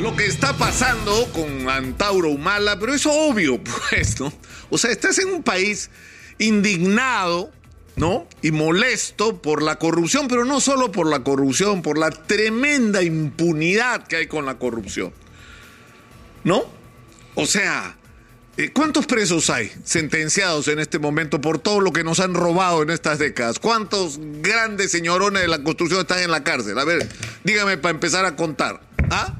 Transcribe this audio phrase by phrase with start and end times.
[0.00, 4.32] lo que está pasando con Antauro Humala, pero es obvio, pues, ¿no?
[4.70, 5.90] O sea, estás en un país
[6.38, 7.50] indignado,
[7.96, 8.26] ¿no?
[8.40, 14.06] Y molesto por la corrupción, pero no solo por la corrupción, por la tremenda impunidad
[14.06, 15.12] que hay con la corrupción.
[16.44, 16.64] ¿No?
[17.34, 17.98] O sea,
[18.56, 22.82] eh, ¿cuántos presos hay sentenciados en este momento por todo lo que nos han robado
[22.82, 23.58] en estas décadas?
[23.58, 26.78] ¿Cuántos grandes señorones de la construcción están en la cárcel?
[26.78, 27.06] A ver,
[27.44, 28.80] dígame para empezar a contar.
[29.10, 29.39] ¿Ah?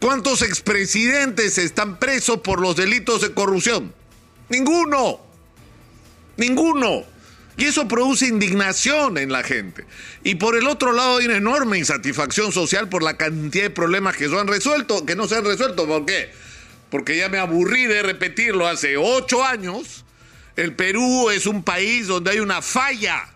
[0.00, 3.92] ¿Cuántos expresidentes están presos por los delitos de corrupción?
[4.48, 5.20] Ninguno.
[6.38, 7.04] Ninguno.
[7.58, 9.84] Y eso produce indignación en la gente.
[10.24, 14.16] Y por el otro lado hay una enorme insatisfacción social por la cantidad de problemas
[14.16, 15.86] que no han resuelto, que no se han resuelto.
[15.86, 16.30] ¿Por qué?
[16.90, 20.06] Porque ya me aburrí de repetirlo hace ocho años.
[20.56, 23.28] El Perú es un país donde hay una falla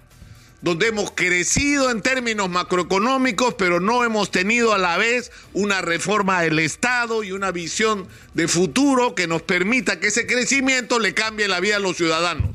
[0.64, 6.40] donde hemos crecido en términos macroeconómicos, pero no hemos tenido a la vez una reforma
[6.40, 11.48] del Estado y una visión de futuro que nos permita que ese crecimiento le cambie
[11.48, 12.48] la vida a los ciudadanos.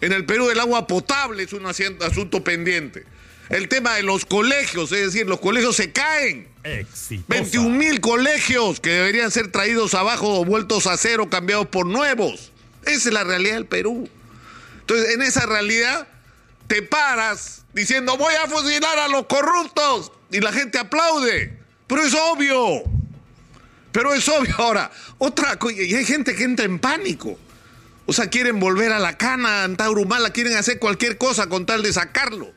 [0.00, 3.04] En el Perú el agua potable es un asunto pendiente.
[3.50, 6.48] El tema de los colegios, es decir, los colegios se caen.
[7.28, 12.50] 21 mil colegios que deberían ser traídos abajo o vueltos a cero, cambiados por nuevos.
[12.84, 14.08] Esa es la realidad del Perú.
[14.80, 16.08] Entonces, en esa realidad
[16.68, 21.58] te paras diciendo voy a fusilar a los corruptos y la gente aplaude.
[21.88, 22.84] Pero es obvio.
[23.90, 24.54] Pero es obvio.
[24.58, 27.38] Ahora, otra cosa, y hay gente que entra en pánico.
[28.06, 31.82] O sea, quieren volver a la cana, a Antaurumala, quieren hacer cualquier cosa con tal
[31.82, 32.52] de sacarlo.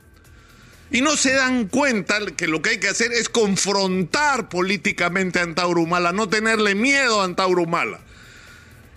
[0.91, 5.43] Y no se dan cuenta que lo que hay que hacer es confrontar políticamente a
[5.43, 8.01] Antaurumala, no tenerle miedo a Antaurumala.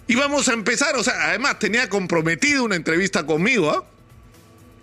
[0.08, 3.84] Y vamos a empezar, o sea, además tenía comprometido una entrevista conmigo, ¿ah?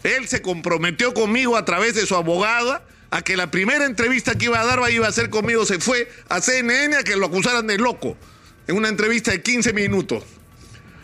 [0.04, 4.46] Él se comprometió conmigo a través de su abogada a que la primera entrevista que
[4.46, 5.66] iba a dar iba a ser conmigo.
[5.66, 8.18] Se fue a CNN a que lo acusaran de loco
[8.68, 10.24] en una entrevista de 15 minutos.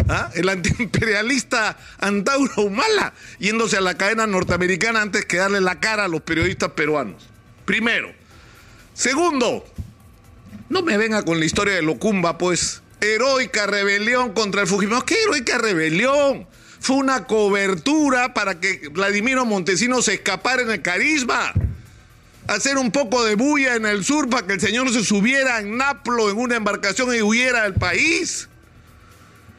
[0.10, 0.32] ¿Ah?
[0.36, 6.08] El antiimperialista Antauro Humala yéndose a la cadena norteamericana antes que darle la cara a
[6.08, 7.28] los periodistas peruanos.
[7.66, 8.14] Primero.
[8.94, 9.66] Segundo,
[10.70, 12.82] no me venga con la historia de Locumba, pues.
[13.00, 15.06] Heroica rebelión contra el Fujimori.
[15.06, 16.48] ¿Qué heroica rebelión?
[16.80, 21.54] Fue una cobertura para que Vladimiro Montesino se escapara en el carisma.
[22.48, 25.78] Hacer un poco de bulla en el sur para que el señor se subiera en
[25.78, 28.48] Naplo en una embarcación y huyera del país.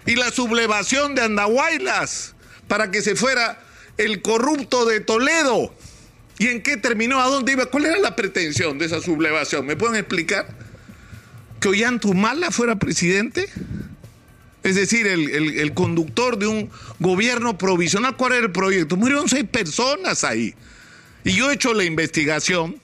[0.07, 2.35] Y la sublevación de Andahuaylas
[2.67, 3.61] para que se fuera
[3.99, 5.75] el corrupto de Toledo.
[6.39, 7.21] ¿Y en qué terminó?
[7.21, 7.67] ¿A dónde iba?
[7.67, 9.67] ¿Cuál era la pretensión de esa sublevación?
[9.67, 10.47] ¿Me pueden explicar?
[11.61, 13.51] ¿Que Ollantumala fuera presidente?
[14.69, 18.17] Es decir, el, conductor de un gobierno provisional.
[18.17, 18.97] ¿Cuál era el proyecto?
[18.97, 20.55] Murieron seis personas ahí.
[21.25, 22.81] Y yo he hecho la investigación,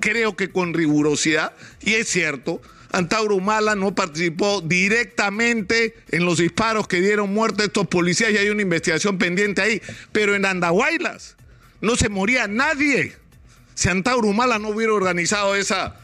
[0.00, 2.60] creo que con rigurosidad, y es cierto,
[2.92, 8.36] Antauro Humala no participó directamente en los disparos que dieron muerte a estos policías y
[8.36, 9.82] hay una investigación pendiente ahí.
[10.12, 11.36] Pero en Andahuaylas
[11.80, 13.14] no se moría nadie.
[13.74, 15.96] Si Antauro Humala no hubiera organizado esa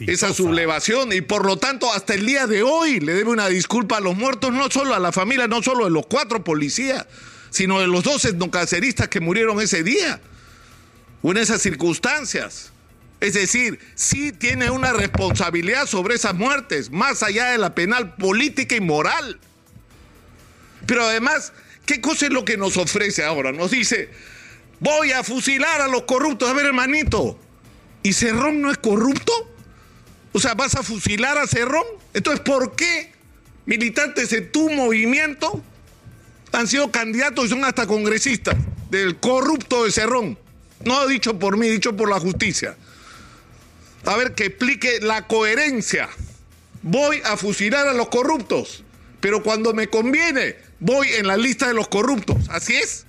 [0.00, 3.96] esa sublevación y por lo tanto hasta el día de hoy le debe una disculpa
[3.96, 7.06] a los muertos, no solo a la familia, no solo de los cuatro policías,
[7.50, 10.20] sino de los dos etnocaceristas que murieron ese día
[11.22, 12.72] o en esas circunstancias.
[13.20, 18.76] Es decir, sí tiene una responsabilidad sobre esas muertes, más allá de la penal política
[18.76, 19.40] y moral.
[20.86, 21.52] Pero además,
[21.84, 23.50] ¿qué cosa es lo que nos ofrece ahora?
[23.50, 24.08] Nos dice,
[24.78, 26.48] voy a fusilar a los corruptos.
[26.48, 27.40] A ver, hermanito,
[28.02, 29.32] ¿Y Cerrón no es corrupto?
[30.32, 31.84] O sea, ¿vas a fusilar a Cerrón?
[32.14, 33.12] Entonces, ¿por qué
[33.66, 35.62] militantes de tu movimiento
[36.52, 38.56] han sido candidatos y son hasta congresistas
[38.90, 40.38] del corrupto de Cerrón?
[40.84, 42.76] No dicho por mí, dicho por la justicia.
[44.04, 46.08] A ver, que explique la coherencia.
[46.82, 48.84] Voy a fusilar a los corruptos,
[49.20, 52.48] pero cuando me conviene, voy en la lista de los corruptos.
[52.48, 53.06] ¿Así es?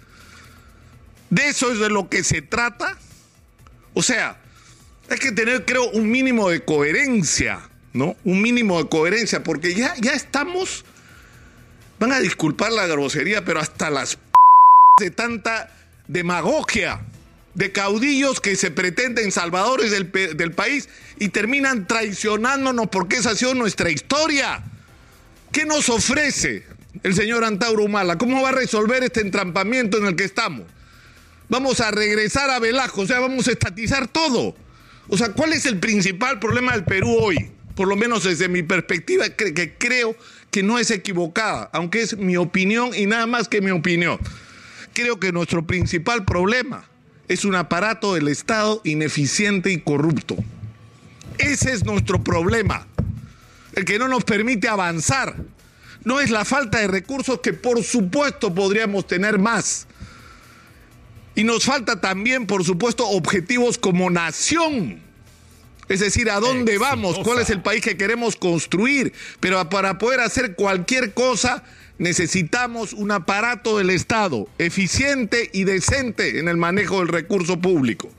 [1.29, 2.97] ¿De eso es de lo que se trata?
[3.93, 4.41] O sea,
[5.09, 7.59] hay que tener, creo, un mínimo de coherencia,
[7.93, 8.15] ¿no?
[8.23, 10.85] Un mínimo de coherencia, porque ya, ya estamos,
[11.99, 14.21] van a disculpar la grosería, pero hasta las p
[14.99, 15.71] de tanta
[16.07, 17.01] demagogia
[17.55, 23.35] de caudillos que se pretenden salvadores del, del, país y terminan traicionándonos porque esa ha
[23.35, 24.63] sido nuestra historia.
[25.51, 26.65] ¿Qué nos ofrece
[27.03, 28.17] el señor Antauro Humala?
[28.17, 30.67] ¿Cómo va a resolver este entrampamiento en el que estamos?
[31.49, 34.55] Vamos a regresar a Velasco, o sea, vamos a estatizar todo.
[35.09, 37.51] O sea, ¿cuál es el principal problema del Perú hoy?
[37.75, 40.15] Por lo menos desde mi perspectiva, que creo
[40.51, 44.19] que no es equivocada, aunque es mi opinión y nada más que mi opinión.
[44.93, 46.85] Creo que nuestro principal problema
[47.27, 50.35] es un aparato del Estado ineficiente y corrupto.
[51.37, 52.85] Ese es nuestro problema.
[53.73, 55.35] el que no nos permite avanzar.
[56.03, 59.87] No es la falta de recursos que por supuesto podríamos tener más.
[61.39, 64.99] Y nos falta también, por supuesto, objetivos como nación.
[65.87, 67.17] Es decir, ¿a dónde vamos?
[67.19, 69.13] ¿Cuál es el país que queremos construir?
[69.39, 71.63] Pero para poder hacer cualquier cosa
[71.97, 78.11] necesitamos un aparato del Estado eficiente y decente en el manejo del recurso público.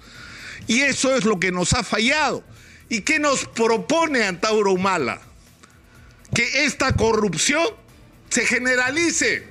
[0.67, 2.43] Y eso es lo que nos ha fallado.
[2.89, 5.21] ¿Y qué nos propone Antauro Humala?
[6.35, 7.67] Que esta corrupción
[8.31, 9.50] se generalice.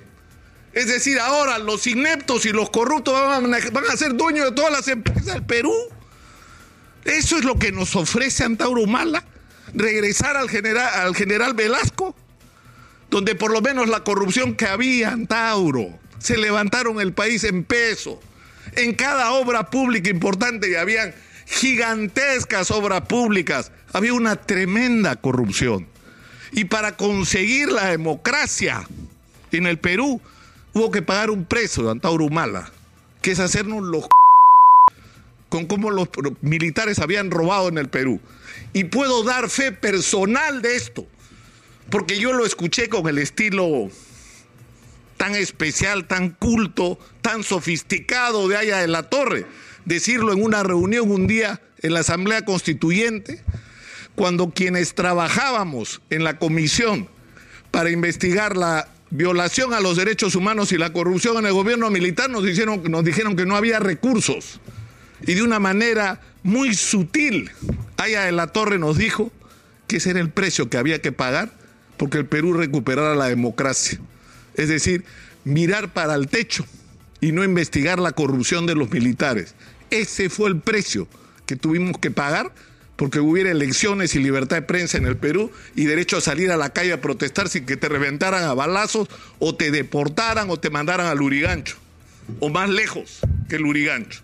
[0.73, 4.87] Es decir, ahora los ineptos y los corruptos van a, ser dueños de todas las
[4.87, 5.73] empresas del Perú.
[7.05, 9.23] Eso es lo que nos ofrece Antauro Humala.
[9.73, 12.15] Regresar al general, al general Velasco,
[13.09, 18.19] donde por lo menos la corrupción que había, Antauro, se levantaron el país en peso.
[18.75, 21.13] En cada obra pública importante habían
[21.45, 23.71] gigantescas obras públicas.
[23.93, 25.87] Había una tremenda corrupción.
[26.51, 28.87] Y para conseguir la democracia
[29.51, 30.21] en el Perú
[30.73, 32.71] hubo que pagar un precio de Antauro Humala,
[33.21, 34.07] que es hacernos los
[35.49, 36.09] con cómo los
[36.41, 38.19] militares habían robado en el Perú.
[38.73, 41.07] Y puedo dar fe personal de esto,
[41.89, 43.89] porque yo lo escuché con el estilo
[45.17, 49.45] tan especial, tan culto, tan sofisticado de Aya de la Torre,
[49.85, 53.41] decirlo en una reunión un día en la Asamblea Constituyente,
[54.15, 57.09] cuando quienes trabajábamos en la comisión
[57.71, 62.29] para investigar la violación a los derechos humanos y la corrupción en el gobierno militar
[62.29, 64.59] nos dijeron, nos dijeron que no había recursos.
[65.25, 67.51] Y de una manera muy sutil,
[67.97, 69.31] Aya de la Torre nos dijo
[69.87, 71.51] que ese era el precio que había que pagar
[71.97, 73.99] porque el Perú recuperara la democracia.
[74.55, 75.03] Es decir,
[75.43, 76.65] mirar para el techo
[77.19, 79.55] y no investigar la corrupción de los militares.
[79.89, 81.07] Ese fue el precio
[81.45, 82.53] que tuvimos que pagar
[82.99, 86.57] porque hubiera elecciones y libertad de prensa en el Perú y derecho a salir a
[86.57, 89.07] la calle a protestar sin que te reventaran a balazos
[89.39, 91.77] o te deportaran o te mandaran al Urigancho,
[92.41, 94.19] o más lejos que el Urigancho.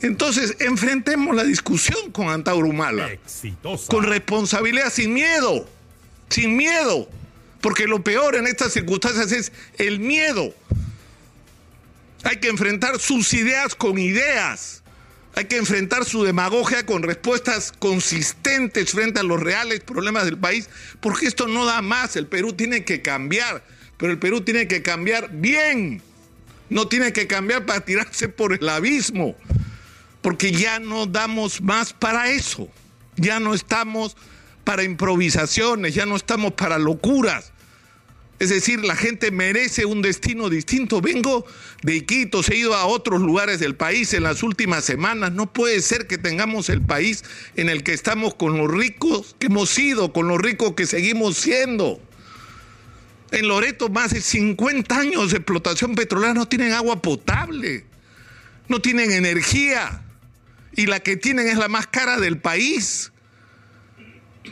[0.00, 3.08] Entonces, enfrentemos la discusión con Antauro Humala.
[3.86, 5.68] Con responsabilidad, sin miedo.
[6.28, 7.08] Sin miedo.
[7.60, 10.52] Porque lo peor en estas circunstancias es el miedo.
[12.24, 14.81] Hay que enfrentar sus ideas con ideas.
[15.34, 20.68] Hay que enfrentar su demagogia con respuestas consistentes frente a los reales problemas del país,
[21.00, 22.16] porque esto no da más.
[22.16, 23.64] El Perú tiene que cambiar,
[23.96, 26.02] pero el Perú tiene que cambiar bien.
[26.68, 29.36] No tiene que cambiar para tirarse por el abismo
[30.22, 32.68] porque ya no damos más para eso,
[33.16, 34.16] ya no estamos
[34.64, 37.51] para improvisaciones, ya no estamos para locuras.
[38.42, 41.00] Es decir, la gente merece un destino distinto.
[41.00, 41.46] Vengo
[41.84, 45.30] de Iquitos, he ido a otros lugares del país en las últimas semanas.
[45.30, 47.22] No puede ser que tengamos el país
[47.54, 51.36] en el que estamos con los ricos que hemos sido, con los ricos que seguimos
[51.36, 52.02] siendo.
[53.30, 57.84] En Loreto, más de 50 años de explotación petrolera no tienen agua potable,
[58.66, 60.02] no tienen energía
[60.74, 63.12] y la que tienen es la más cara del país.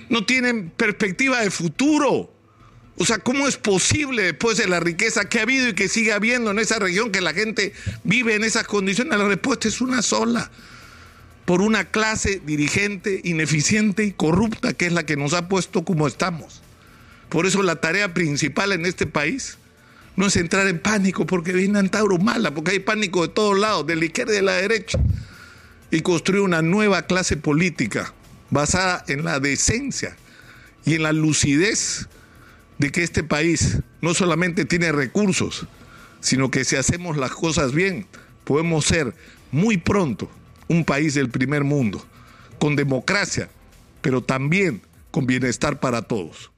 [0.09, 2.30] No tienen perspectiva de futuro.
[3.03, 6.13] O sea, ¿cómo es posible después de la riqueza que ha habido y que sigue
[6.13, 7.73] habiendo en esa región que la gente
[8.05, 9.19] vive en esas condiciones?
[9.19, 10.51] La respuesta es una sola.
[11.47, 16.07] Por una clase dirigente ineficiente y corrupta que es la que nos ha puesto como
[16.07, 16.61] estamos.
[17.31, 19.57] Por eso la tarea principal en este país
[20.17, 23.87] no es entrar en pánico porque viene Antauro mala, porque hay pánico de todos lados,
[23.87, 24.99] de la izquierda y de la derecha
[25.91, 28.13] y construir una nueva clase política
[28.51, 30.19] basada en la decencia
[30.85, 32.07] y en la lucidez
[32.81, 35.67] de que este país no solamente tiene recursos,
[36.21, 38.07] sino que si hacemos las cosas bien,
[38.45, 39.15] podemos ser
[39.53, 40.31] muy pronto
[40.67, 42.03] un país del primer mundo,
[42.59, 43.51] con democracia,
[44.01, 46.51] pero también con bienestar para todos.